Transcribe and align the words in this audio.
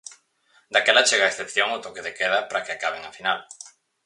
Daquela 0.73 1.07
chega 1.09 1.23
a 1.25 1.31
excepción 1.31 1.67
ao 1.69 1.83
toque 1.85 2.05
de 2.07 2.15
queda 2.19 2.39
pra 2.49 2.63
que 2.65 2.73
acaben 2.73 3.03
a 3.05 3.15
final. 3.17 3.39